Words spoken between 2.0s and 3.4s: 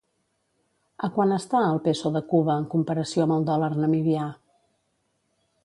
de Cuba en comparació amb